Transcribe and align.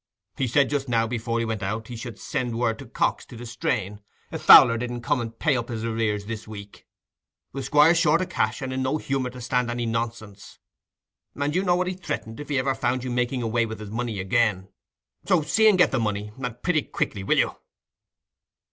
He 0.35 0.47
said, 0.47 0.71
just 0.71 0.89
now, 0.89 1.05
before 1.05 1.37
he 1.37 1.45
went 1.45 1.61
out, 1.61 1.87
he 1.87 1.95
should 1.95 2.17
send 2.17 2.57
word 2.57 2.79
to 2.79 2.87
Cox 2.87 3.23
to 3.27 3.37
distrain, 3.37 4.01
if 4.31 4.41
Fowler 4.41 4.75
didn't 4.75 5.01
come 5.03 5.21
and 5.21 5.37
pay 5.37 5.55
up 5.55 5.69
his 5.69 5.85
arrears 5.85 6.25
this 6.25 6.47
week. 6.47 6.87
The 7.53 7.61
Squire's 7.61 7.99
short 7.99 8.19
o' 8.19 8.25
cash, 8.25 8.63
and 8.63 8.73
in 8.73 8.81
no 8.81 8.97
humour 8.97 9.29
to 9.29 9.39
stand 9.39 9.69
any 9.69 9.85
nonsense; 9.85 10.57
and 11.35 11.55
you 11.55 11.61
know 11.63 11.75
what 11.75 11.85
he 11.85 11.93
threatened, 11.93 12.39
if 12.39 12.49
ever 12.49 12.73
he 12.73 12.79
found 12.79 13.03
you 13.03 13.11
making 13.11 13.43
away 13.43 13.67
with 13.67 13.79
his 13.79 13.91
money 13.91 14.19
again. 14.19 14.69
So, 15.27 15.43
see 15.43 15.69
and 15.69 15.77
get 15.77 15.91
the 15.91 15.99
money, 15.99 16.31
and 16.35 16.63
pretty 16.63 16.81
quickly, 16.81 17.23
will 17.23 17.37
you?" 17.37 17.55